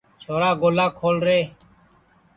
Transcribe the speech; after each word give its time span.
چھورا 0.21 0.49
گولا 0.61 0.85
کھول 0.97 1.17
رے 1.27 1.39